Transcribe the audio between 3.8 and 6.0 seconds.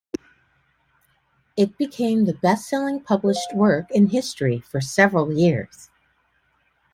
in history for several years.